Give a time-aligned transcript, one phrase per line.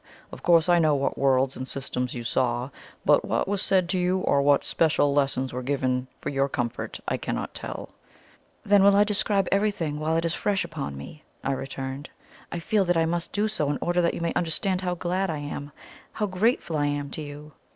[0.31, 2.71] "Of course I know what worlds and systems you saw,
[3.05, 6.49] but what was said to you, or what special lessons were given you for your
[6.49, 7.89] comfort, I cannot tell."
[8.63, 12.09] "Then I will describe everything while it is fresh upon me," I returned.
[12.51, 15.29] "I feel that I must do so in order that you may understand how glad
[15.29, 15.71] I am,
[16.13, 17.51] how grateful I am to you."